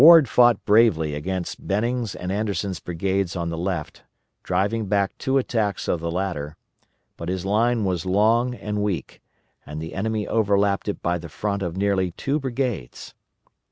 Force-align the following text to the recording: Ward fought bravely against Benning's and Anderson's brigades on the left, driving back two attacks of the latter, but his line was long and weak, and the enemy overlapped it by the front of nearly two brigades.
Ward 0.01 0.27
fought 0.27 0.65
bravely 0.65 1.13
against 1.13 1.67
Benning's 1.67 2.15
and 2.15 2.31
Anderson's 2.31 2.79
brigades 2.79 3.35
on 3.35 3.49
the 3.49 3.57
left, 3.59 4.01
driving 4.41 4.87
back 4.87 5.15
two 5.19 5.37
attacks 5.37 5.87
of 5.87 5.99
the 5.99 6.09
latter, 6.09 6.57
but 7.17 7.29
his 7.29 7.45
line 7.45 7.85
was 7.85 8.03
long 8.03 8.55
and 8.55 8.81
weak, 8.81 9.21
and 9.63 9.79
the 9.79 9.93
enemy 9.93 10.27
overlapped 10.27 10.87
it 10.87 11.03
by 11.03 11.19
the 11.19 11.29
front 11.29 11.61
of 11.61 11.77
nearly 11.77 12.09
two 12.13 12.39
brigades. 12.39 13.13